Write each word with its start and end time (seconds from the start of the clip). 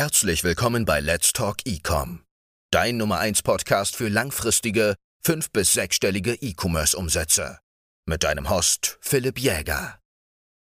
Herzlich 0.00 0.44
willkommen 0.44 0.86
bei 0.86 0.98
Let's 1.00 1.34
Talk 1.34 1.58
Ecom, 1.66 2.24
dein 2.70 2.96
Nummer 2.96 3.18
1 3.18 3.42
Podcast 3.42 3.94
für 3.94 4.08
langfristige, 4.08 4.94
fünf- 5.22 5.50
bis 5.50 5.74
sechsstellige 5.74 6.32
E-Commerce-Umsätze. 6.32 7.58
Mit 8.06 8.24
deinem 8.24 8.48
Host 8.48 8.96
Philipp 9.02 9.38
Jäger. 9.38 9.98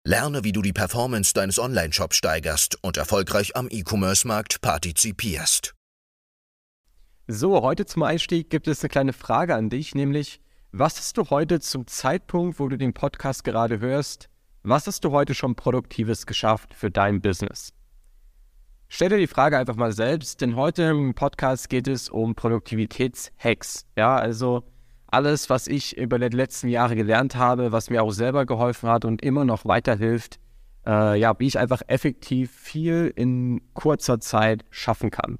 Lerne, 0.05 0.43
wie 0.43 0.51
du 0.51 0.61
die 0.61 0.73
Performance 0.73 1.33
deines 1.33 1.57
Online-Shops 1.57 2.17
steigerst 2.17 2.77
und 2.81 2.97
erfolgreich 2.97 3.55
am 3.55 3.69
E-Commerce-Markt 3.71 4.59
partizipierst. 4.59 5.73
So, 7.27 7.61
heute 7.61 7.85
zum 7.85 8.03
Einstieg 8.03 8.49
gibt 8.49 8.67
es 8.67 8.81
eine 8.81 8.89
kleine 8.89 9.13
Frage 9.13 9.55
an 9.55 9.69
dich, 9.69 9.95
nämlich, 9.95 10.41
was 10.73 10.97
hast 10.97 11.15
du 11.15 11.29
heute 11.29 11.61
zum 11.61 11.87
Zeitpunkt, 11.87 12.59
wo 12.59 12.67
du 12.67 12.77
den 12.77 12.93
Podcast 12.93 13.45
gerade 13.45 13.79
hörst, 13.79 14.27
was 14.63 14.85
hast 14.85 15.05
du 15.05 15.11
heute 15.11 15.33
schon 15.33 15.55
Produktives 15.55 16.25
geschafft 16.25 16.73
für 16.73 16.91
dein 16.91 17.21
Business? 17.21 17.71
Stell 18.95 19.09
dir 19.09 19.17
die 19.17 19.25
Frage 19.25 19.57
einfach 19.57 19.75
mal 19.75 19.91
selbst, 19.91 20.39
denn 20.41 20.55
heute 20.55 20.83
im 20.83 21.15
Podcast 21.15 21.67
geht 21.67 21.87
es 21.87 22.09
um 22.09 22.35
Produktivitätshacks. 22.35 23.87
Ja, 23.97 24.17
also 24.17 24.61
alles, 25.07 25.49
was 25.49 25.65
ich 25.65 25.97
über 25.97 26.19
die 26.19 26.37
letzten 26.37 26.67
Jahre 26.67 26.95
gelernt 26.95 27.35
habe, 27.35 27.71
was 27.71 27.89
mir 27.89 28.03
auch 28.03 28.11
selber 28.11 28.45
geholfen 28.45 28.87
hat 28.87 29.03
und 29.03 29.23
immer 29.23 29.45
noch 29.45 29.65
weiterhilft, 29.65 30.39
äh, 30.85 31.19
ja, 31.19 31.33
wie 31.39 31.47
ich 31.47 31.57
einfach 31.57 31.81
effektiv 31.87 32.51
viel 32.51 33.11
in 33.15 33.61
kurzer 33.73 34.19
Zeit 34.19 34.63
schaffen 34.69 35.09
kann. 35.09 35.39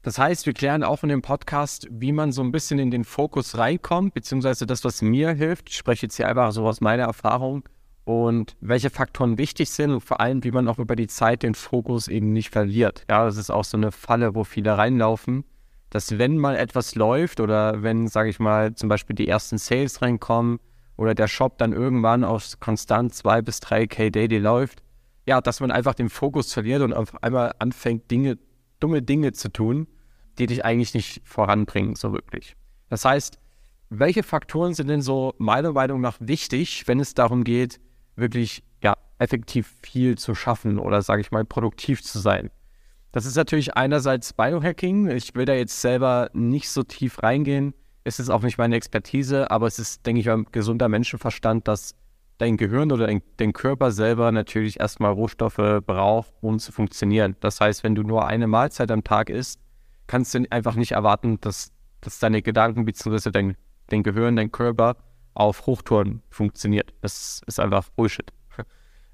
Das 0.00 0.18
heißt, 0.18 0.46
wir 0.46 0.54
klären 0.54 0.84
auch 0.84 1.02
in 1.02 1.10
dem 1.10 1.20
Podcast, 1.20 1.86
wie 1.90 2.12
man 2.12 2.32
so 2.32 2.40
ein 2.40 2.50
bisschen 2.50 2.78
in 2.78 2.90
den 2.90 3.04
Fokus 3.04 3.58
reinkommt, 3.58 4.14
beziehungsweise 4.14 4.64
das, 4.64 4.84
was 4.84 5.02
mir 5.02 5.32
hilft. 5.32 5.68
Ich 5.68 5.76
spreche 5.76 6.06
jetzt 6.06 6.16
hier 6.16 6.26
einfach 6.26 6.52
so 6.52 6.66
aus 6.66 6.80
meiner 6.80 7.02
Erfahrung 7.02 7.68
und 8.08 8.56
welche 8.62 8.88
Faktoren 8.88 9.36
wichtig 9.36 9.68
sind 9.68 9.90
und 9.90 10.00
vor 10.00 10.18
allem, 10.18 10.42
wie 10.42 10.50
man 10.50 10.66
auch 10.66 10.78
über 10.78 10.96
die 10.96 11.08
Zeit 11.08 11.42
den 11.42 11.54
Fokus 11.54 12.08
eben 12.08 12.32
nicht 12.32 12.48
verliert. 12.48 13.04
Ja, 13.10 13.26
das 13.26 13.36
ist 13.36 13.50
auch 13.50 13.64
so 13.64 13.76
eine 13.76 13.92
Falle, 13.92 14.34
wo 14.34 14.44
viele 14.44 14.78
reinlaufen, 14.78 15.44
dass 15.90 16.16
wenn 16.16 16.38
mal 16.38 16.56
etwas 16.56 16.94
läuft 16.94 17.38
oder 17.38 17.82
wenn, 17.82 18.08
sage 18.08 18.30
ich 18.30 18.40
mal, 18.40 18.74
zum 18.74 18.88
Beispiel 18.88 19.14
die 19.14 19.28
ersten 19.28 19.58
Sales 19.58 20.00
reinkommen 20.00 20.58
oder 20.96 21.14
der 21.14 21.28
Shop 21.28 21.58
dann 21.58 21.74
irgendwann 21.74 22.24
aus 22.24 22.58
konstant 22.60 23.12
2 23.12 23.42
bis 23.42 23.58
3K 23.58 24.08
Daily 24.08 24.38
läuft, 24.38 24.82
ja, 25.26 25.42
dass 25.42 25.60
man 25.60 25.70
einfach 25.70 25.92
den 25.92 26.08
Fokus 26.08 26.50
verliert 26.50 26.80
und 26.80 26.94
auf 26.94 27.22
einmal 27.22 27.52
anfängt, 27.58 28.10
Dinge, 28.10 28.38
dumme 28.80 29.02
Dinge 29.02 29.32
zu 29.32 29.52
tun, 29.52 29.86
die 30.38 30.46
dich 30.46 30.64
eigentlich 30.64 30.94
nicht 30.94 31.20
voranbringen, 31.24 31.94
so 31.94 32.14
wirklich. 32.14 32.56
Das 32.88 33.04
heißt, 33.04 33.38
welche 33.90 34.22
Faktoren 34.22 34.72
sind 34.72 34.88
denn 34.88 35.02
so 35.02 35.34
meiner 35.36 35.72
Meinung 35.72 36.00
nach 36.00 36.16
wichtig, 36.20 36.84
wenn 36.86 37.00
es 37.00 37.12
darum 37.12 37.44
geht, 37.44 37.78
wirklich 38.18 38.62
ja, 38.82 38.96
effektiv 39.18 39.74
viel 39.82 40.18
zu 40.18 40.34
schaffen 40.34 40.78
oder, 40.78 41.02
sage 41.02 41.20
ich 41.20 41.30
mal, 41.30 41.44
produktiv 41.44 42.02
zu 42.02 42.18
sein. 42.18 42.50
Das 43.12 43.24
ist 43.24 43.36
natürlich 43.36 43.74
einerseits 43.74 44.32
Biohacking. 44.32 45.08
Ich 45.10 45.34
will 45.34 45.46
da 45.46 45.54
jetzt 45.54 45.80
selber 45.80 46.30
nicht 46.34 46.68
so 46.68 46.82
tief 46.82 47.22
reingehen. 47.22 47.74
Es 48.04 48.20
ist 48.20 48.30
auch 48.30 48.42
nicht 48.42 48.58
meine 48.58 48.76
Expertise, 48.76 49.50
aber 49.50 49.66
es 49.66 49.78
ist, 49.78 50.06
denke 50.06 50.20
ich, 50.20 50.30
ein 50.30 50.46
gesunder 50.52 50.88
Menschenverstand, 50.88 51.68
dass 51.68 51.94
dein 52.38 52.56
Gehirn 52.56 52.92
oder 52.92 53.06
dein, 53.06 53.22
dein 53.36 53.52
Körper 53.52 53.90
selber 53.90 54.30
natürlich 54.30 54.80
erstmal 54.80 55.12
Rohstoffe 55.12 55.82
braucht, 55.84 56.32
um 56.40 56.58
zu 56.58 56.72
funktionieren. 56.72 57.36
Das 57.40 57.60
heißt, 57.60 57.82
wenn 57.82 57.94
du 57.94 58.02
nur 58.02 58.26
eine 58.26 58.46
Mahlzeit 58.46 58.90
am 58.90 59.04
Tag 59.04 59.30
isst, 59.30 59.60
kannst 60.06 60.34
du 60.34 60.44
einfach 60.50 60.76
nicht 60.76 60.92
erwarten, 60.92 61.40
dass, 61.40 61.72
dass 62.00 62.18
deine 62.18 62.42
Gedanken 62.42 62.84
bzw. 62.84 63.30
Dein, 63.30 63.56
dein 63.88 64.02
Gehirn, 64.02 64.36
dein 64.36 64.52
Körper 64.52 64.96
auf 65.38 65.66
Hochtouren 65.66 66.22
funktioniert. 66.30 66.92
Das 67.00 67.42
ist 67.46 67.60
einfach 67.60 67.88
Bullshit. 67.90 68.32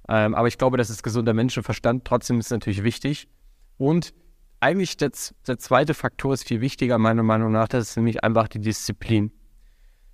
ähm, 0.09 0.35
aber 0.35 0.49
ich 0.49 0.57
glaube, 0.57 0.79
das 0.79 0.89
ist 0.89 1.03
gesunder 1.03 1.35
Menschenverstand. 1.35 2.05
Trotzdem 2.07 2.39
ist 2.39 2.47
es 2.47 2.51
natürlich 2.51 2.83
wichtig. 2.83 3.29
Und 3.77 4.15
eigentlich 4.61 4.97
der, 4.97 5.11
der 5.47 5.59
zweite 5.59 5.93
Faktor 5.93 6.33
ist 6.33 6.49
viel 6.49 6.63
wichtiger, 6.63 6.97
meiner 6.97 7.23
Meinung 7.23 7.53
nach. 7.53 7.69
Das 7.69 7.91
ist 7.91 7.97
nämlich 7.97 8.25
einfach 8.25 8.49
die 8.49 8.61
Disziplin. 8.61 9.33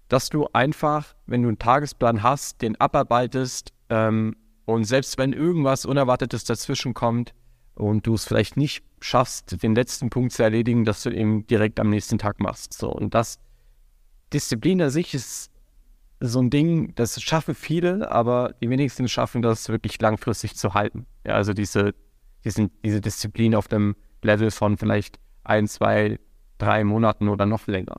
Dass 0.08 0.28
du 0.28 0.48
einfach, 0.52 1.14
wenn 1.26 1.42
du 1.42 1.48
einen 1.48 1.60
Tagesplan 1.60 2.24
hast, 2.24 2.60
den 2.60 2.74
abarbeitest 2.80 3.72
ähm, 3.88 4.34
und 4.64 4.84
selbst 4.84 5.16
wenn 5.16 5.32
irgendwas 5.32 5.86
Unerwartetes 5.86 6.42
dazwischen 6.42 6.92
kommt 6.92 7.34
und 7.76 8.04
du 8.04 8.14
es 8.14 8.24
vielleicht 8.24 8.56
nicht 8.56 8.82
schaffst, 9.00 9.62
den 9.62 9.76
letzten 9.76 10.10
Punkt 10.10 10.32
zu 10.32 10.42
erledigen, 10.42 10.84
dass 10.84 11.04
du 11.04 11.10
eben 11.10 11.46
direkt 11.46 11.78
am 11.78 11.88
nächsten 11.88 12.18
Tag 12.18 12.40
machst. 12.40 12.74
So, 12.74 12.90
und 12.90 13.14
das 13.14 13.38
Disziplin 14.32 14.82
an 14.82 14.90
sich 14.90 15.14
ist 15.14 15.50
so 16.20 16.40
ein 16.40 16.50
Ding, 16.50 16.94
das 16.94 17.20
schaffen 17.22 17.54
viele, 17.54 18.10
aber 18.10 18.54
die 18.60 18.68
wenigsten 18.68 19.08
schaffen 19.08 19.40
das 19.42 19.68
wirklich 19.68 20.00
langfristig 20.00 20.54
zu 20.54 20.74
halten. 20.74 21.06
Ja, 21.26 21.34
also 21.34 21.54
diese, 21.54 21.94
diesen, 22.44 22.70
diese 22.84 23.00
Disziplin 23.00 23.54
auf 23.54 23.68
dem 23.68 23.96
Level 24.22 24.50
von 24.50 24.76
vielleicht 24.76 25.18
ein, 25.44 25.66
zwei, 25.66 26.18
drei 26.58 26.84
Monaten 26.84 27.28
oder 27.28 27.46
noch 27.46 27.66
länger. 27.66 27.96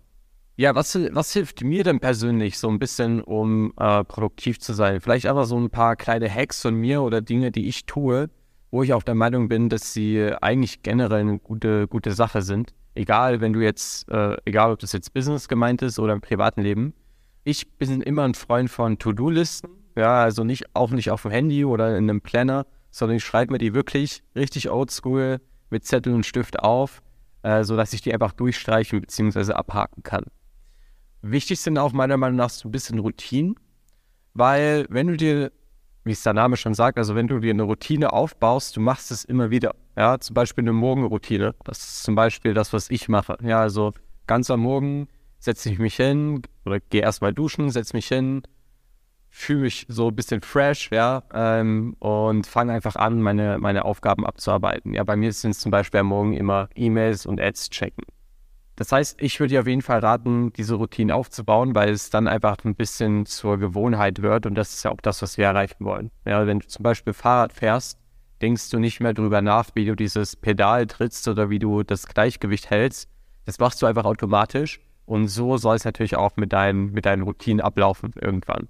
Ja, 0.56 0.76
was, 0.76 0.96
was 1.12 1.34
hilft 1.34 1.64
mir 1.64 1.84
denn 1.84 2.00
persönlich 2.00 2.60
so 2.60 2.70
ein 2.70 2.78
bisschen, 2.78 3.22
um 3.22 3.74
äh, 3.78 4.04
produktiv 4.04 4.60
zu 4.60 4.74
sein? 4.74 5.02
Vielleicht 5.02 5.26
einfach 5.26 5.46
so 5.46 5.58
ein 5.58 5.72
paar 5.72 5.96
kleine 5.96 6.30
Hacks 6.30 6.62
von 6.62 6.76
mir 6.76 7.02
oder 7.02 7.22
Dinge, 7.22 7.52
die 7.52 7.68
ich 7.68 7.88
tue, 7.88 8.30
wo 8.70 8.84
ich 8.84 8.94
auch 8.94 9.02
der 9.02 9.16
Meinung 9.16 9.50
bin, 9.50 9.70
dass 9.70 9.94
sie 9.94 10.32
eigentlich 10.42 10.84
generell 10.84 11.22
eine 11.22 11.40
gute, 11.40 11.88
gute 11.88 12.12
Sache 12.12 12.44
sind. 12.44 12.74
Egal, 12.94 13.42
wenn 13.42 13.54
du 13.54 13.62
jetzt, 13.62 14.08
äh, 14.10 14.38
egal 14.46 14.72
ob 14.72 14.80
das 14.80 14.92
jetzt 14.92 15.14
Business 15.14 15.48
gemeint 15.48 15.82
ist 15.82 15.98
oder 15.98 16.14
im 16.14 16.22
privaten 16.22 16.62
Leben 16.62 16.94
ich 17.44 17.72
bin 17.78 18.02
immer 18.02 18.24
ein 18.24 18.34
Freund 18.34 18.70
von 18.70 18.98
To-Do-Listen. 18.98 19.70
Ja, 19.96 20.24
also 20.24 20.44
nicht, 20.44 20.76
auch 20.76 20.92
nicht 20.92 21.12
auf 21.12 21.24
dem 21.24 21.32
Handy 21.32 21.66
oder 21.66 21.98
in 21.98 22.10
einem 22.10 22.22
Planner, 22.22 22.66
sondern 22.92 23.18
ich 23.18 23.24
schreibe 23.24 23.54
mir 23.54 23.58
die 23.58 23.74
wirklich 23.74 24.24
richtig 24.36 24.70
oldschool 24.70 25.42
mit 25.70 25.86
Zettel 25.86 26.14
und 26.14 26.26
Stift 26.26 26.60
auf, 26.60 27.02
äh, 27.44 27.64
sodass 27.64 27.94
ich 27.94 28.02
die 28.02 28.14
einfach 28.14 28.34
durchstreichen 28.34 29.02
bzw. 29.02 29.54
abhaken 29.54 30.04
kann. 30.04 30.26
Wichtig 31.22 31.60
sind 31.60 31.78
auch 31.78 31.94
meiner 31.94 32.18
Meinung 32.18 32.38
nach 32.38 32.50
so 32.50 32.68
ein 32.68 32.72
bisschen 32.72 33.00
Routinen, 33.00 33.56
weil 34.34 34.86
wenn 34.90 35.08
du 35.08 35.18
dir, 35.18 35.52
wie 36.04 36.12
es 36.12 36.24
der 36.24 36.34
Name 36.34 36.58
schon 36.58 36.74
sagt, 36.74 36.98
also 36.98 37.16
wenn 37.16 37.28
du 37.28 37.40
dir 37.40 37.52
eine 37.52 37.64
Routine 37.64 38.14
aufbaust, 38.14 38.78
du 38.78 38.82
machst 38.82 39.12
es 39.12 39.24
immer 39.24 39.50
wieder. 39.50 39.76
Ja, 39.98 40.20
zum 40.20 40.34
Beispiel 40.34 40.64
eine 40.64 40.74
Morgenroutine. 40.74 41.54
Das 41.64 41.80
ist 41.80 42.04
zum 42.04 42.16
Beispiel 42.16 42.54
das, 42.54 42.72
was 42.74 42.90
ich 42.90 43.10
mache. 43.10 43.38
Ja, 43.44 43.62
also 43.62 43.92
ganz 44.26 44.50
am 44.50 44.62
Morgen 44.62 45.08
setze 45.38 45.70
ich 45.70 45.80
mich 45.80 45.96
hin 45.96 46.42
oder 46.66 46.80
gehe 46.80 47.02
erstmal 47.02 47.34
duschen, 47.34 47.70
setze 47.70 47.96
mich 47.96 48.08
hin, 48.08 48.44
fühle 49.30 49.62
mich 49.62 49.86
so 49.88 50.10
ein 50.10 50.16
bisschen 50.16 50.42
fresh, 50.42 50.90
ja, 50.92 51.24
ähm, 51.34 51.96
und 52.00 52.46
fange 52.46 52.74
einfach 52.74 52.96
an, 52.96 53.22
meine, 53.22 53.58
meine 53.58 53.86
Aufgaben 53.86 54.26
abzuarbeiten. 54.26 54.94
Ja, 54.94 55.04
bei 55.04 55.16
mir 55.16 55.32
sind 55.32 55.52
es 55.52 55.60
zum 55.60 55.72
Beispiel 55.72 56.02
am 56.02 56.08
Morgen 56.08 56.34
immer 56.34 56.70
E-Mails 56.76 57.26
und 57.26 57.40
Ads 57.40 57.70
checken. 57.70 58.04
Das 58.76 58.92
heißt, 58.92 59.22
ich 59.22 59.40
würde 59.40 59.50
dir 59.50 59.62
auf 59.62 59.68
jeden 59.68 59.82
Fall 59.82 60.00
raten, 60.00 60.52
diese 60.54 60.76
Routine 60.76 61.16
aufzubauen, 61.16 61.76
weil 61.76 61.90
es 61.92 62.10
dann 62.10 62.28
einfach 62.28 62.58
ein 62.64 62.76
bisschen 62.76 63.26
zur 63.26 63.58
Gewohnheit 63.58 64.22
wird 64.22 64.46
und 64.46 64.56
das 64.56 64.74
ist 64.74 64.84
ja 64.84 64.92
auch 64.92 65.02
das, 65.02 65.22
was 65.22 65.38
wir 65.38 65.46
erreichen 65.46 65.86
wollen. 65.86 66.12
Ja, 66.26 66.46
wenn 66.48 66.60
du 66.60 66.68
zum 66.68 66.84
Beispiel 66.84 67.14
Fahrrad 67.14 67.54
fährst, 67.54 68.00
denkst 68.42 68.70
du 68.70 68.80
nicht 68.80 69.00
mehr 69.00 69.14
drüber 69.14 69.42
nach, 69.42 69.70
wie 69.76 69.86
du 69.86 69.96
dieses 69.96 70.36
Pedal 70.36 70.88
trittst 70.88 71.28
oder 71.28 71.50
wie 71.50 71.60
du 71.60 71.84
das 71.84 72.08
Gleichgewicht 72.08 72.70
hältst. 72.70 73.08
Das 73.46 73.60
machst 73.60 73.82
du 73.82 73.86
einfach 73.86 74.06
automatisch 74.06 74.80
und 75.12 75.28
so 75.28 75.58
soll 75.58 75.76
es 75.76 75.84
natürlich 75.84 76.16
auch 76.16 76.38
mit 76.38 76.54
deinen, 76.54 76.94
mit 76.94 77.06
deinen 77.06 77.24
Routinen 77.24 77.60
ablaufen 77.60 78.14
irgendwann. 78.16 78.70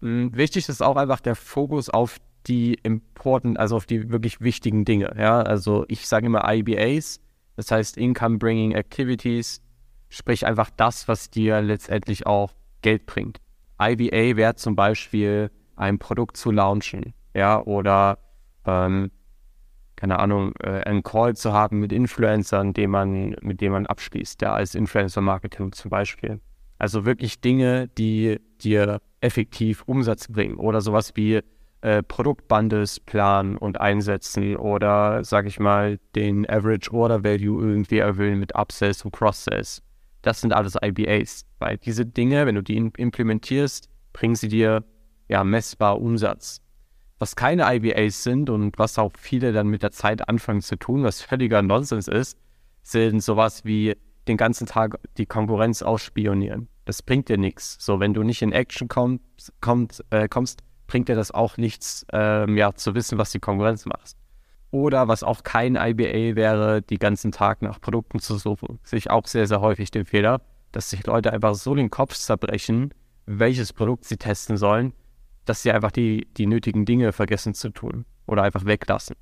Mhm. 0.00 0.36
Wichtig 0.36 0.68
ist 0.68 0.82
auch 0.82 0.96
einfach 0.96 1.20
der 1.20 1.36
Fokus 1.36 1.88
auf 1.88 2.18
die 2.46 2.74
important, 2.74 3.58
also 3.58 3.76
auf 3.76 3.86
die 3.86 4.10
wirklich 4.10 4.42
wichtigen 4.42 4.84
Dinge. 4.84 5.14
Ja, 5.18 5.40
also 5.40 5.86
ich 5.88 6.06
sage 6.06 6.26
immer 6.26 6.44
IBAs, 6.46 7.20
das 7.56 7.70
heißt 7.70 7.96
Income 7.96 8.36
Bringing 8.36 8.72
Activities, 8.72 9.62
sprich 10.10 10.44
einfach 10.44 10.68
das, 10.76 11.08
was 11.08 11.30
dir 11.30 11.62
letztendlich 11.62 12.26
auch 12.26 12.52
Geld 12.82 13.06
bringt. 13.06 13.40
IBA 13.80 14.36
wäre 14.36 14.54
zum 14.56 14.76
Beispiel 14.76 15.50
ein 15.76 15.98
Produkt 15.98 16.36
zu 16.36 16.50
launchen, 16.50 17.14
ja, 17.32 17.62
oder 17.62 18.18
ähm, 18.66 19.10
keine 19.98 20.20
Ahnung, 20.20 20.52
äh, 20.62 20.82
einen 20.84 21.02
Call 21.02 21.34
zu 21.34 21.52
haben 21.52 21.80
mit 21.80 21.92
Influencern, 21.92 22.72
den 22.72 22.90
man, 22.90 23.34
mit 23.42 23.60
dem 23.60 23.72
man 23.72 23.86
abschließt, 23.86 24.40
ja, 24.42 24.54
als 24.54 24.76
Influencer-Marketing 24.76 25.72
zum 25.72 25.90
Beispiel. 25.90 26.40
Also 26.78 27.04
wirklich 27.04 27.40
Dinge, 27.40 27.88
die 27.98 28.40
dir 28.62 29.00
effektiv 29.20 29.82
Umsatz 29.86 30.28
bringen 30.28 30.56
oder 30.56 30.80
sowas 30.80 31.12
wie 31.16 31.40
äh, 31.80 32.02
Produktbundles 32.04 33.00
planen 33.00 33.56
und 33.56 33.80
einsetzen 33.80 34.56
oder, 34.56 35.24
sag 35.24 35.46
ich 35.46 35.58
mal, 35.58 35.98
den 36.14 36.48
Average 36.48 36.92
Order 36.92 37.24
Value 37.24 37.60
irgendwie 37.60 37.98
erhöhen 37.98 38.38
mit 38.38 38.54
Upsells 38.54 39.04
und 39.04 39.10
Cross-Sells. 39.10 39.82
Das 40.22 40.40
sind 40.40 40.52
alles 40.52 40.76
IBAs, 40.80 41.44
weil 41.58 41.76
diese 41.76 42.06
Dinge, 42.06 42.46
wenn 42.46 42.54
du 42.54 42.62
die 42.62 42.76
implementierst, 42.76 43.88
bringen 44.12 44.36
sie 44.36 44.48
dir 44.48 44.84
ja 45.26 45.42
messbar 45.42 46.00
Umsatz 46.00 46.60
was 47.18 47.36
keine 47.36 47.74
IBAs 47.74 48.22
sind 48.22 48.50
und 48.50 48.78
was 48.78 48.98
auch 48.98 49.12
viele 49.18 49.52
dann 49.52 49.68
mit 49.68 49.82
der 49.82 49.90
Zeit 49.90 50.28
anfangen 50.28 50.62
zu 50.62 50.76
tun, 50.76 51.02
was 51.02 51.20
völliger 51.20 51.62
Nonsens 51.62 52.08
ist, 52.08 52.38
sind 52.82 53.20
sowas 53.22 53.64
wie 53.64 53.96
den 54.28 54.36
ganzen 54.36 54.66
Tag 54.66 54.98
die 55.16 55.26
Konkurrenz 55.26 55.82
ausspionieren. 55.82 56.68
Das 56.84 57.02
bringt 57.02 57.28
dir 57.28 57.38
nichts. 57.38 57.76
So, 57.80 58.00
wenn 58.00 58.14
du 58.14 58.22
nicht 58.22 58.42
in 58.42 58.52
Action 58.52 58.88
komm, 58.88 59.20
kommt, 59.60 60.04
äh, 60.10 60.28
kommst, 60.28 60.62
bringt 60.86 61.08
dir 61.08 61.16
das 61.16 61.30
auch 61.30 61.56
nichts, 61.56 62.06
ähm, 62.12 62.56
ja, 62.56 62.74
zu 62.74 62.94
wissen, 62.94 63.18
was 63.18 63.30
die 63.30 63.40
Konkurrenz 63.40 63.84
macht. 63.84 64.16
Oder 64.70 65.08
was 65.08 65.22
auch 65.22 65.42
kein 65.42 65.76
IBA 65.76 66.36
wäre, 66.36 66.82
die 66.82 66.98
ganzen 66.98 67.32
Tag 67.32 67.62
nach 67.62 67.80
Produkten 67.80 68.20
zu 68.20 68.36
suchen. 68.36 68.78
Sehe 68.82 68.98
ich 68.98 69.10
auch 69.10 69.26
sehr, 69.26 69.46
sehr 69.46 69.60
häufig 69.60 69.90
den 69.90 70.04
Fehler, 70.04 70.40
dass 70.72 70.90
sich 70.90 71.06
Leute 71.06 71.32
einfach 71.32 71.54
so 71.54 71.74
den 71.74 71.90
Kopf 71.90 72.14
zerbrechen, 72.14 72.92
welches 73.26 73.72
Produkt 73.72 74.04
sie 74.04 74.16
testen 74.16 74.56
sollen, 74.56 74.92
dass 75.48 75.62
sie 75.62 75.72
einfach 75.72 75.90
die, 75.90 76.26
die 76.36 76.46
nötigen 76.46 76.84
Dinge 76.84 77.12
vergessen 77.12 77.54
zu 77.54 77.70
tun 77.70 78.04
oder 78.26 78.42
einfach 78.42 78.66
weglassen. 78.66 79.16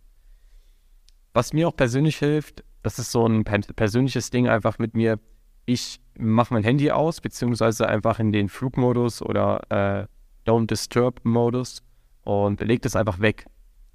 Was 1.33 1.53
mir 1.53 1.69
auch 1.69 1.77
persönlich 1.77 2.17
hilft, 2.17 2.65
das 2.83 2.99
ist 2.99 3.13
so 3.13 3.27
ein 3.27 3.45
persönliches 3.45 4.31
Ding 4.31 4.49
einfach 4.49 4.79
mit 4.79 4.95
mir. 4.95 5.19
Ich 5.67 6.01
mache 6.19 6.55
mein 6.55 6.65
Handy 6.65 6.91
aus, 6.91 7.21
beziehungsweise 7.21 7.89
einfach 7.89 8.19
in 8.19 8.33
den 8.33 8.49
Flugmodus 8.49 9.23
oder 9.23 9.61
äh, 9.71 10.07
Don't 10.49 10.67
Disturb 10.67 11.21
Modus 11.25 11.83
und 12.23 12.61
lege 12.61 12.81
das 12.81 12.97
einfach 12.97 13.21
weg. 13.21 13.47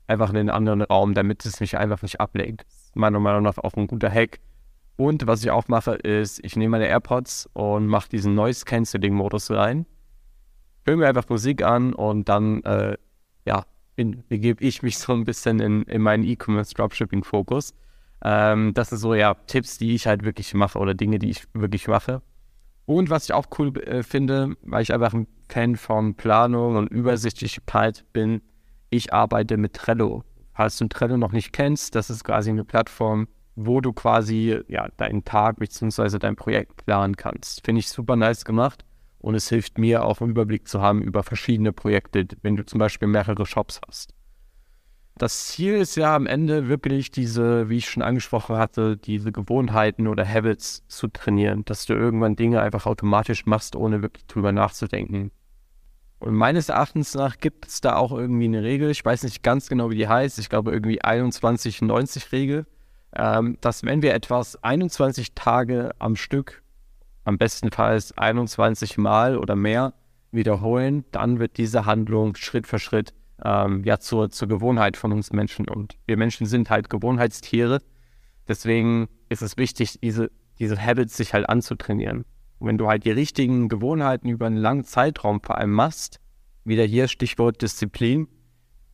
Einfach 0.08 0.30
in 0.30 0.36
den 0.36 0.50
anderen 0.50 0.82
Raum, 0.82 1.14
damit 1.14 1.46
es 1.46 1.60
mich 1.60 1.78
einfach 1.78 2.02
nicht 2.02 2.20
ablenkt. 2.20 2.66
Meiner 2.94 3.20
Meinung 3.20 3.44
nach 3.44 3.58
auch 3.58 3.74
ein 3.74 3.88
guter 3.88 4.12
Hack. 4.12 4.40
Und 4.98 5.26
was 5.26 5.44
ich 5.44 5.52
auch 5.52 5.68
mache, 5.68 5.96
ist, 5.96 6.44
ich 6.44 6.56
nehme 6.56 6.72
meine 6.72 6.88
AirPods 6.88 7.50
und 7.54 7.88
mache 7.88 8.10
diesen 8.10 8.36
Noise 8.36 8.66
Cancelling 8.66 9.14
Modus 9.14 9.50
rein. 9.52 9.86
Höre 10.86 10.98
mir 10.98 11.08
einfach 11.08 11.30
Musik 11.30 11.64
an 11.64 11.94
und 11.94 12.28
dann, 12.30 12.64
äh, 12.64 12.98
ja, 13.46 13.66
begebe 13.96 14.64
ich 14.64 14.82
mich 14.82 14.98
so 14.98 15.14
ein 15.14 15.26
bisschen 15.26 15.60
in, 15.60 15.84
in 15.84 16.02
meinen 16.02 16.24
E-Commerce 16.24 16.74
Dropshipping 16.74 17.24
Fokus. 17.24 17.74
Ähm, 18.24 18.74
das 18.74 18.90
sind 18.90 18.98
so 19.00 19.14
ja 19.14 19.36
Tipps, 19.48 19.78
die 19.78 19.94
ich 19.94 20.08
halt 20.08 20.24
wirklich 20.24 20.54
mache 20.54 20.80
oder 20.80 20.94
Dinge, 20.94 21.20
die 21.20 21.30
ich 21.30 21.44
wirklich 21.54 21.88
mache. 21.88 22.22
Und 22.86 23.10
was 23.10 23.26
ich 23.26 23.34
auch 23.34 23.46
cool 23.58 23.78
äh, 23.84 24.04
finde, 24.04 24.56
weil 24.64 24.82
ich 24.82 24.94
einfach 24.94 25.14
ein 25.14 25.28
Fan 25.50 25.76
von 25.76 26.16
Planung 26.16 26.78
und 26.78 26.88
Übersichtlichkeit 26.88 28.06
bin, 28.14 28.42
ich 28.90 29.14
arbeite 29.14 29.58
mit 29.58 29.74
Trello. 29.74 30.24
Falls 30.54 30.78
du 30.78 30.88
Trello 30.88 31.18
noch 31.18 31.32
nicht 31.32 31.54
kennst, 31.54 31.96
das 31.96 32.10
ist 32.10 32.24
quasi 32.24 32.50
eine 32.50 32.66
Plattform, 32.66 33.28
wo 33.56 33.82
du 33.82 33.94
quasi 33.94 34.60
ja, 34.68 34.90
deinen 34.98 35.24
Tag 35.24 35.60
bzw. 35.60 36.18
dein 36.20 36.36
Projekt 36.36 36.86
planen 36.86 37.16
kannst. 37.16 37.64
Finde 37.66 37.80
ich 37.80 37.90
super 37.90 38.16
nice 38.16 38.46
gemacht 38.46 38.84
und 39.22 39.36
es 39.36 39.50
hilft 39.50 39.78
mir 39.78 40.04
auch 40.04 40.20
einen 40.20 40.32
Überblick 40.32 40.68
zu 40.68 40.82
haben 40.82 41.02
über 41.02 41.24
verschiedene 41.24 41.72
Projekte, 41.72 42.28
wenn 42.42 42.56
du 42.56 42.66
zum 42.66 42.80
Beispiel 42.80 43.08
mehrere 43.08 43.46
Shops 43.46 43.80
hast. 43.88 44.14
Das 45.18 45.48
Ziel 45.48 45.76
ist 45.76 45.96
ja 45.96 46.16
am 46.16 46.26
Ende 46.26 46.68
wirklich 46.68 47.12
diese, 47.12 47.70
wie 47.70 47.78
ich 47.78 47.90
schon 47.90 48.02
angesprochen 48.02 48.58
hatte, 48.58 48.98
diese 48.98 49.32
Gewohnheiten 49.32 50.08
oder 50.08 50.28
Habits 50.28 50.84
zu 50.88 51.08
trainieren, 51.08 51.64
dass 51.66 51.86
du 51.86 51.94
irgendwann 51.94 52.36
Dinge 52.36 52.62
einfach 52.62 52.88
automatisch 52.88 53.46
machst, 53.46 53.76
ohne 53.76 54.02
wirklich 54.02 54.26
drüber 54.26 54.52
nachzudenken. 54.52 55.32
Und 56.18 56.34
meines 56.34 56.70
Erachtens 56.70 57.14
nach 57.14 57.38
gibt 57.38 57.68
es 57.68 57.82
da 57.82 57.96
auch 57.96 58.12
irgendwie 58.12 58.46
eine 58.46 58.64
Regel, 58.64 58.90
ich 58.90 59.04
weiß 59.04 59.24
nicht 59.24 59.44
ganz 59.44 59.70
genau, 59.70 59.90
wie 59.90 59.98
die 59.98 60.08
heißt, 60.08 60.40
ich 60.40 60.50
glaube 60.50 60.72
irgendwie 60.72 61.04
21-90-Regel, 61.04 62.66
ähm, 63.16 63.58
dass 63.62 63.84
wenn 63.84 64.02
wir 64.02 64.14
etwas 64.14 64.64
21 64.64 65.34
Tage 65.34 65.92
am 66.00 66.16
Stück, 66.16 66.61
am 67.24 67.38
bestenfalls 67.38 68.18
21 68.18 68.98
Mal 68.98 69.38
oder 69.38 69.56
mehr 69.56 69.94
wiederholen, 70.32 71.06
dann 71.12 71.40
wird 71.40 71.58
diese 71.58 71.86
Handlung 71.86 72.36
Schritt 72.36 72.68
für 72.68 72.80
Schritt 72.80 73.14
ähm, 73.44 73.84
ja 73.84 74.00
zur, 74.00 74.30
zur 74.30 74.48
Gewohnheit 74.48 74.98
von 74.98 75.12
uns 75.12 75.32
Menschen. 75.32 75.68
Und 75.68 75.98
wir 76.06 76.18
Menschen 76.18 76.46
sind 76.46 76.70
halt 76.70 76.90
Gewohnheitstiere. 76.90 77.82
Deswegen 78.48 79.08
ist 79.30 79.42
es 79.42 79.58
wichtig, 79.58 80.00
diese, 80.02 80.32
diese 80.60 80.84
Habits 80.84 81.18
sich 81.18 81.34
halt 81.34 81.50
anzutrainieren. 81.50 82.26
Und 82.60 82.68
wenn 82.68 82.78
du 82.78 82.88
halt 82.88 83.06
die 83.06 83.12
richtigen 83.12 83.70
Gewohnheiten 83.70 84.30
über 84.30 84.48
einen 84.48 84.58
langen 84.58 84.84
Zeitraum 84.84 85.42
vor 85.42 85.58
allem 85.58 85.72
machst, 85.72 86.20
wieder 86.64 86.84
hier 86.84 87.08
Stichwort 87.08 87.62
Disziplin, 87.62 88.28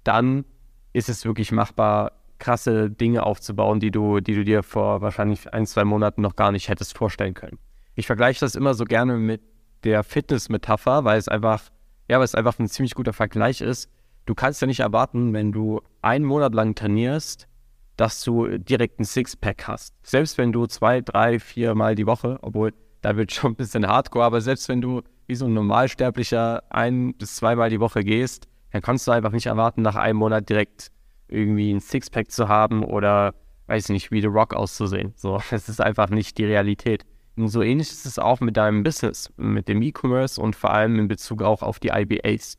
dann 0.03 0.45
ist 0.93 1.09
es 1.09 1.25
wirklich 1.25 1.51
machbar, 1.51 2.13
krasse 2.39 2.89
Dinge 2.89 3.23
aufzubauen, 3.23 3.79
die 3.79 3.91
du, 3.91 4.19
die 4.19 4.35
du 4.35 4.45
dir 4.45 4.63
vor 4.63 5.01
wahrscheinlich 5.01 5.53
ein, 5.53 5.65
zwei 5.65 5.83
Monaten 5.83 6.21
noch 6.21 6.35
gar 6.35 6.51
nicht 6.51 6.69
hättest 6.69 6.97
vorstellen 6.97 7.33
können. 7.33 7.57
Ich 7.97 8.07
vergleiche 8.07 8.39
das 8.39 8.55
immer 8.55 8.73
so 8.73 8.85
gerne 8.85 9.17
mit 9.17 9.41
der 9.83 10.03
Fitness-Metapher, 10.03 11.03
weil 11.03 11.19
es 11.19 11.27
einfach, 11.27 11.63
ja, 12.07 12.17
weil 12.17 12.25
es 12.25 12.35
einfach 12.35 12.57
ein 12.57 12.69
ziemlich 12.69 12.95
guter 12.95 13.11
Vergleich 13.11 13.59
ist 13.59 13.89
du 14.27 14.35
kannst 14.35 14.61
ja 14.61 14.67
nicht 14.67 14.81
erwarten, 14.81 15.33
wenn 15.33 15.51
du 15.51 15.81
einen 16.03 16.25
Monat 16.25 16.53
lang 16.53 16.75
trainierst, 16.75 17.47
dass 17.95 18.23
du 18.23 18.59
direkt 18.59 18.99
ein 18.99 19.05
Sixpack 19.05 19.67
hast. 19.67 19.95
Selbst 20.03 20.37
wenn 20.37 20.51
du 20.51 20.67
zwei, 20.67 21.01
drei, 21.01 21.39
vier 21.39 21.73
Mal 21.73 21.95
die 21.95 22.05
Woche, 22.05 22.37
obwohl 22.43 22.73
da 23.01 23.15
wird 23.15 23.31
schon 23.31 23.53
ein 23.53 23.55
bisschen 23.55 23.87
hardcore, 23.87 24.25
aber 24.25 24.41
selbst 24.41 24.69
wenn 24.69 24.81
du 24.81 25.01
wie 25.25 25.35
so 25.35 25.45
ein 25.45 25.53
Normalsterblicher 25.53 26.63
ein 26.69 27.15
bis 27.15 27.37
zweimal 27.37 27.69
die 27.69 27.79
Woche 27.79 28.03
gehst, 28.03 28.47
dann 28.71 28.81
kannst 28.81 29.07
du 29.07 29.11
einfach 29.11 29.31
nicht 29.31 29.47
erwarten, 29.47 29.81
nach 29.81 29.95
einem 29.95 30.19
Monat 30.19 30.47
direkt 30.49 30.91
irgendwie 31.27 31.71
ein 31.71 31.79
Sixpack 31.79 32.31
zu 32.31 32.47
haben 32.47 32.83
oder 32.83 33.33
weiß 33.67 33.89
nicht, 33.89 34.11
wie 34.11 34.21
The 34.21 34.27
Rock 34.27 34.53
auszusehen. 34.53 35.13
So, 35.15 35.39
das 35.49 35.67
ist 35.69 35.81
einfach 35.81 36.09
nicht 36.09 36.37
die 36.37 36.45
Realität. 36.45 37.05
Und 37.37 37.49
so 37.49 37.61
ähnlich 37.61 37.91
ist 37.91 38.05
es 38.05 38.19
auch 38.19 38.39
mit 38.39 38.57
deinem 38.57 38.83
Business, 38.83 39.31
mit 39.37 39.67
dem 39.67 39.81
E-Commerce 39.81 40.41
und 40.41 40.55
vor 40.55 40.71
allem 40.71 40.99
in 40.99 41.07
Bezug 41.07 41.43
auch 41.43 41.61
auf 41.61 41.79
die 41.79 41.89
IBAs 41.89 42.57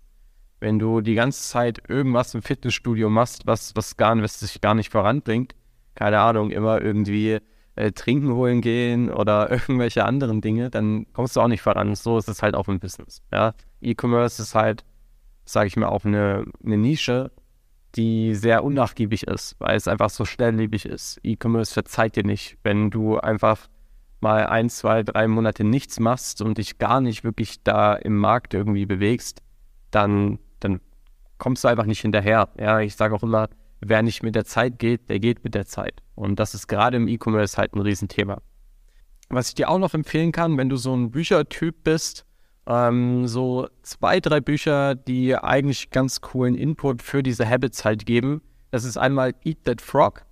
wenn 0.60 0.78
du 0.78 1.00
die 1.00 1.14
ganze 1.14 1.42
Zeit 1.42 1.82
irgendwas 1.88 2.34
im 2.34 2.42
Fitnessstudio 2.42 3.10
machst, 3.10 3.46
was, 3.46 3.76
was, 3.76 3.96
gar, 3.96 4.20
was 4.22 4.40
sich 4.40 4.60
gar 4.60 4.74
nicht 4.74 4.90
voranbringt, 4.90 5.54
keine 5.94 6.20
Ahnung, 6.20 6.50
immer 6.50 6.80
irgendwie 6.80 7.38
äh, 7.76 7.92
trinken 7.92 8.32
holen 8.32 8.60
gehen 8.60 9.10
oder 9.10 9.50
irgendwelche 9.50 10.04
anderen 10.04 10.40
Dinge, 10.40 10.70
dann 10.70 11.06
kommst 11.12 11.36
du 11.36 11.40
auch 11.40 11.48
nicht 11.48 11.62
voran. 11.62 11.94
So 11.94 12.18
ist 12.18 12.28
es 12.28 12.42
halt 12.42 12.54
auch 12.54 12.68
im 12.68 12.80
Business. 12.80 13.22
Ja? 13.32 13.54
E-Commerce 13.80 14.42
ist 14.42 14.54
halt, 14.54 14.84
sage 15.44 15.68
ich 15.68 15.76
mal, 15.76 15.88
auch 15.88 16.04
eine, 16.04 16.44
eine 16.64 16.76
Nische, 16.76 17.30
die 17.94 18.34
sehr 18.34 18.64
unnachgiebig 18.64 19.26
ist, 19.26 19.56
weil 19.60 19.76
es 19.76 19.88
einfach 19.88 20.10
so 20.10 20.24
schnelllebig 20.24 20.84
ist. 20.84 21.20
E-Commerce 21.22 21.72
verzeiht 21.72 22.16
dir 22.16 22.24
nicht, 22.24 22.58
wenn 22.62 22.90
du 22.90 23.18
einfach 23.18 23.68
mal 24.20 24.46
ein, 24.46 24.68
zwei, 24.68 25.02
drei 25.02 25.28
Monate 25.28 25.64
nichts 25.64 26.00
machst 26.00 26.42
und 26.42 26.58
dich 26.58 26.78
gar 26.78 27.00
nicht 27.00 27.24
wirklich 27.24 27.62
da 27.62 27.94
im 27.94 28.16
Markt 28.16 28.54
irgendwie 28.54 28.86
bewegst, 28.86 29.42
dann 29.90 30.38
dann 30.60 30.80
kommst 31.38 31.64
du 31.64 31.68
einfach 31.68 31.86
nicht 31.86 32.00
hinterher. 32.00 32.48
Ja, 32.58 32.80
ich 32.80 32.96
sage 32.96 33.14
auch 33.14 33.22
immer, 33.22 33.48
wer 33.80 34.02
nicht 34.02 34.22
mit 34.22 34.34
der 34.34 34.44
Zeit 34.44 34.78
geht, 34.78 35.08
der 35.08 35.20
geht 35.20 35.44
mit 35.44 35.54
der 35.54 35.66
Zeit. 35.66 36.02
Und 36.14 36.38
das 36.38 36.54
ist 36.54 36.66
gerade 36.66 36.96
im 36.96 37.08
E-Commerce 37.08 37.56
halt 37.56 37.74
ein 37.74 37.80
Riesenthema. 37.80 38.42
Was 39.30 39.48
ich 39.48 39.54
dir 39.54 39.68
auch 39.68 39.78
noch 39.78 39.94
empfehlen 39.94 40.32
kann, 40.32 40.56
wenn 40.56 40.68
du 40.68 40.76
so 40.76 40.94
ein 40.94 41.10
Büchertyp 41.10 41.84
bist, 41.84 42.24
ähm, 42.66 43.26
so 43.26 43.68
zwei, 43.82 44.20
drei 44.20 44.40
Bücher, 44.40 44.94
die 44.94 45.36
eigentlich 45.36 45.90
ganz 45.90 46.20
coolen 46.20 46.54
Input 46.54 47.02
für 47.02 47.22
diese 47.22 47.48
Habits 47.48 47.84
halt 47.84 48.04
geben. 48.04 48.42
Das 48.70 48.84
ist 48.84 48.96
einmal 48.96 49.34
Eat 49.44 49.64
That 49.64 49.80
Frog. 49.80 50.24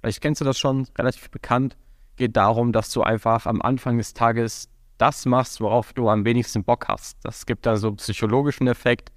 Vielleicht 0.00 0.20
kennst 0.20 0.40
du 0.40 0.44
das 0.44 0.58
schon, 0.58 0.86
relativ 0.96 1.30
bekannt. 1.30 1.76
Geht 2.16 2.36
darum, 2.36 2.72
dass 2.72 2.90
du 2.92 3.02
einfach 3.02 3.46
am 3.46 3.62
Anfang 3.62 3.98
des 3.98 4.14
Tages 4.14 4.68
das 4.98 5.26
machst, 5.26 5.60
worauf 5.60 5.92
du 5.92 6.08
am 6.08 6.24
wenigsten 6.24 6.64
Bock 6.64 6.88
hast. 6.88 7.18
Das 7.22 7.46
gibt 7.46 7.66
da 7.66 7.76
so 7.76 7.88
einen 7.88 7.96
psychologischen 7.96 8.66
Effekt 8.66 9.12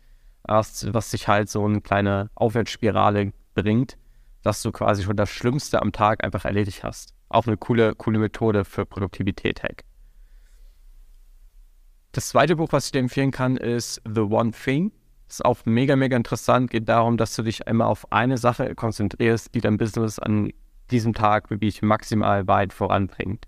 was, 0.49 1.11
sich 1.11 1.27
halt 1.27 1.49
so 1.49 1.65
eine 1.65 1.81
kleine 1.81 2.29
Aufwärtsspirale 2.35 3.33
bringt, 3.53 3.97
dass 4.41 4.61
du 4.61 4.71
quasi 4.71 5.03
schon 5.03 5.17
das 5.17 5.29
Schlimmste 5.29 5.81
am 5.81 5.91
Tag 5.91 6.23
einfach 6.23 6.45
erledigt 6.45 6.83
hast. 6.83 7.13
Auch 7.29 7.45
eine 7.45 7.57
coole, 7.57 7.95
coole 7.95 8.19
Methode 8.19 8.65
für 8.65 8.85
Produktivität-Hack. 8.85 9.83
Das 12.11 12.29
zweite 12.29 12.55
Buch, 12.55 12.69
was 12.71 12.87
ich 12.87 12.91
dir 12.91 12.99
empfehlen 12.99 13.31
kann, 13.31 13.57
ist 13.57 14.01
The 14.05 14.21
One 14.21 14.51
Thing. 14.51 14.91
Ist 15.27 15.45
auch 15.45 15.59
mega, 15.65 15.95
mega 15.95 16.17
interessant. 16.17 16.71
Geht 16.71 16.89
darum, 16.89 17.17
dass 17.17 17.35
du 17.35 17.43
dich 17.43 17.67
einmal 17.67 17.87
auf 17.87 18.11
eine 18.11 18.39
Sache 18.39 18.73
konzentrierst, 18.73 19.53
die 19.53 19.61
dein 19.61 19.77
Business 19.77 20.17
an 20.17 20.51
diesem 20.91 21.13
Tag 21.13 21.49
wirklich 21.49 21.81
maximal 21.81 22.47
weit 22.47 22.73
voranbringt. 22.73 23.45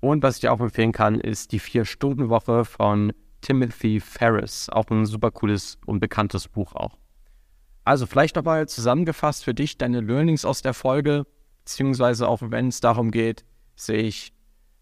Und 0.00 0.22
was 0.22 0.38
ich 0.38 0.48
auch 0.48 0.60
empfehlen 0.60 0.92
kann, 0.92 1.20
ist 1.20 1.52
die 1.52 1.58
Vier-Stunden-Woche 1.58 2.64
von 2.64 3.12
Timothy 3.40 4.00
Ferris. 4.00 4.68
Auch 4.70 4.88
ein 4.90 5.06
super 5.06 5.30
cooles 5.30 5.78
und 5.86 6.00
bekanntes 6.00 6.48
Buch 6.48 6.74
auch. 6.74 6.98
Also 7.84 8.06
vielleicht 8.06 8.36
nochmal 8.36 8.68
zusammengefasst 8.68 9.44
für 9.44 9.54
dich 9.54 9.78
deine 9.78 10.00
Learnings 10.00 10.44
aus 10.44 10.62
der 10.62 10.74
Folge, 10.74 11.26
beziehungsweise 11.64 12.28
auch 12.28 12.40
wenn 12.42 12.68
es 12.68 12.80
darum 12.80 13.10
geht, 13.10 13.44
sich 13.74 14.32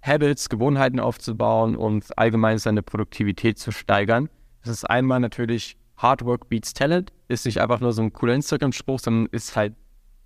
Habits, 0.02 0.48
Gewohnheiten 0.48 1.00
aufzubauen 1.00 1.76
und 1.76 2.16
allgemein 2.16 2.58
seine 2.58 2.82
Produktivität 2.82 3.58
zu 3.58 3.72
steigern. 3.72 4.28
Das 4.62 4.70
ist 4.70 4.84
einmal 4.84 5.20
natürlich 5.20 5.76
Hard 5.96 6.24
Work 6.24 6.48
beats 6.48 6.72
Talent, 6.74 7.12
ist 7.28 7.44
nicht 7.44 7.60
einfach 7.60 7.80
nur 7.80 7.92
so 7.92 8.02
ein 8.02 8.12
cooler 8.12 8.34
Instagram-Spruch, 8.34 9.00
sondern 9.00 9.26
ist 9.32 9.56
halt, 9.56 9.74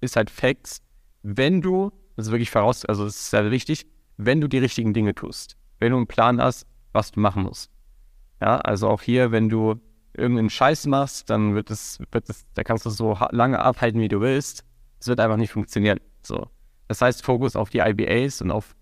ist 0.00 0.16
halt 0.16 0.30
Facts. 0.30 0.82
Wenn 1.22 1.60
du, 1.60 1.92
das 2.16 2.26
ist 2.26 2.32
wirklich 2.32 2.50
voraus, 2.50 2.84
also 2.84 3.04
das 3.04 3.16
ist 3.16 3.30
sehr 3.30 3.50
wichtig, 3.50 3.86
wenn 4.16 4.40
du 4.40 4.48
die 4.48 4.58
richtigen 4.58 4.92
Dinge 4.92 5.14
tust, 5.14 5.56
wenn 5.78 5.92
du 5.92 5.96
einen 5.96 6.06
Plan 6.06 6.40
hast, 6.40 6.66
was 6.92 7.12
du 7.12 7.20
machen 7.20 7.44
musst. 7.44 7.70
Ja, 8.40 8.58
also 8.58 8.88
auch 8.88 9.02
hier, 9.02 9.30
wenn 9.30 9.48
du 9.48 9.80
irgendeinen 10.14 10.50
Scheiß 10.50 10.86
machst, 10.86 11.30
dann 11.30 11.54
wird 11.54 11.70
es, 11.70 12.00
wird 12.10 12.28
es, 12.28 12.44
da 12.54 12.64
kannst 12.64 12.84
du 12.84 12.90
so 12.90 13.16
lange 13.30 13.60
abhalten, 13.60 14.00
wie 14.00 14.08
du 14.08 14.20
willst. 14.20 14.64
Es 15.00 15.06
wird 15.06 15.20
einfach 15.20 15.36
nicht 15.36 15.52
funktionieren. 15.52 16.00
So. 16.22 16.48
Das 16.88 17.00
heißt, 17.00 17.24
Fokus 17.24 17.56
auf 17.56 17.70
die 17.70 17.78
IBAs 17.78 18.42
und 18.42 18.50
auf 18.50 18.76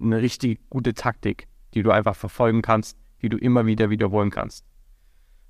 eine 0.00 0.20
richtig 0.20 0.60
gute 0.70 0.94
Taktik, 0.94 1.48
die 1.74 1.82
du 1.82 1.90
einfach 1.90 2.14
verfolgen 2.14 2.62
kannst, 2.62 2.96
die 3.22 3.28
du 3.28 3.36
immer 3.36 3.66
wieder 3.66 3.90
wiederholen 3.90 4.30
kannst. 4.30 4.64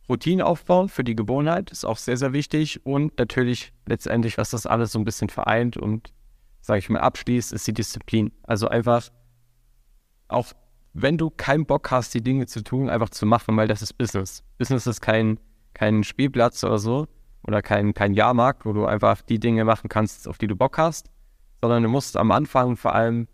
Routine 0.09 0.47
aufbauen 0.47 0.89
für 0.89 1.05
die 1.05 1.17
Gewohnheit 1.17 1.71
ist 1.71 1.85
auch 1.85 1.99
sehr, 1.99 2.17
sehr 2.17 2.33
wichtig. 2.33 2.87
Und 2.87 3.19
natürlich 3.19 3.73
letztendlich, 3.87 4.39
was 4.39 4.51
das 4.51 4.67
alles 4.67 4.93
so 4.93 4.99
ein 4.99 5.05
bisschen 5.05 5.29
vereint 5.29 5.77
und, 5.77 6.13
sage 6.67 6.81
ich 6.81 6.91
mal, 6.91 6.99
abschließt, 6.99 7.53
ist 7.53 7.67
die 7.69 7.73
Disziplin. 7.73 8.33
Also 8.43 8.67
einfach 8.67 9.09
auch 10.27 10.53
wenn 10.95 11.17
du 11.17 11.31
keinen 11.31 11.65
Bock 11.65 11.93
hast, 11.93 12.13
die 12.13 12.23
Dinge 12.23 12.47
zu 12.47 12.65
tun, 12.65 12.91
einfach 12.91 13.11
zu 13.11 13.25
machen, 13.25 13.57
weil 13.57 13.69
das 13.69 13.83
ist 13.83 13.93
Business. 13.93 14.43
Business 14.59 14.87
ist 14.89 15.01
kein, 15.01 15.39
kein 15.75 16.03
Spielplatz 16.03 16.65
oder 16.65 16.79
so 16.79 17.07
oder 17.47 17.63
kein, 17.63 17.95
kein 17.95 18.15
Jahrmarkt, 18.15 18.67
wo 18.67 18.73
du 18.73 18.85
einfach 18.85 19.23
die 19.23 19.39
Dinge 19.39 19.65
machen 19.65 19.89
kannst, 19.89 20.27
auf 20.27 20.39
die 20.39 20.49
du 20.49 20.57
Bock 20.57 20.77
hast, 20.77 21.09
sondern 21.61 21.85
du 21.85 21.89
musst 21.89 22.17
am 22.17 22.33
Anfang 22.33 22.77
vor 22.77 22.97
allem 22.97 23.29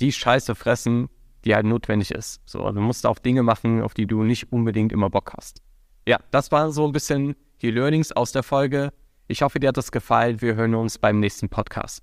die 0.00 0.12
Scheiße 0.12 0.54
fressen, 0.54 1.10
die 1.44 1.54
halt 1.54 1.66
notwendig 1.66 2.10
ist. 2.10 2.40
So, 2.46 2.70
du 2.70 2.80
musst 2.80 3.04
auch 3.04 3.18
Dinge 3.18 3.42
machen, 3.42 3.82
auf 3.82 3.92
die 3.92 4.06
du 4.06 4.22
nicht 4.22 4.50
unbedingt 4.50 4.92
immer 4.92 5.10
Bock 5.10 5.34
hast. 5.36 5.60
Ja, 6.06 6.20
das 6.30 6.50
waren 6.52 6.72
so 6.72 6.86
ein 6.86 6.92
bisschen 6.92 7.36
die 7.60 7.70
Learnings 7.70 8.12
aus 8.12 8.32
der 8.32 8.42
Folge. 8.42 8.94
Ich 9.26 9.42
hoffe, 9.42 9.60
dir 9.60 9.68
hat 9.68 9.76
das 9.76 9.92
gefallen. 9.92 10.40
Wir 10.40 10.54
hören 10.54 10.74
uns 10.74 10.98
beim 10.98 11.20
nächsten 11.20 11.50
Podcast. 11.50 12.02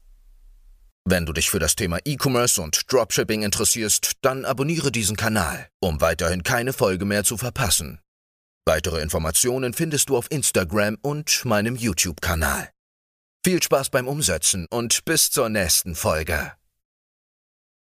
Wenn 1.06 1.26
du 1.26 1.34
dich 1.34 1.50
für 1.50 1.60
das 1.60 1.76
Thema 1.76 2.00
E-Commerce 2.06 2.62
und 2.62 2.92
Dropshipping 2.92 3.44
interessierst, 3.44 4.14
dann 4.22 4.46
abonniere 4.46 4.92
diesen 4.92 5.18
Kanal, 5.18 5.68
um 5.82 6.00
weiterhin 6.00 6.44
keine 6.44 6.72
Folge 6.72 7.04
mehr 7.04 7.26
zu 7.26 7.38
verpassen. 7.38 8.00
Weitere 8.66 9.02
Informationen 9.02 9.74
findest 9.74 10.08
du 10.08 10.16
auf 10.16 10.32
Instagram 10.32 10.98
und 11.02 11.44
meinem 11.44 11.76
YouTube-Kanal. 11.76 12.70
Viel 13.44 13.62
Spaß 13.62 13.90
beim 13.90 14.08
Umsetzen 14.08 14.68
und 14.70 15.04
bis 15.04 15.30
zur 15.30 15.50
nächsten 15.50 15.96
Folge. 15.96 16.54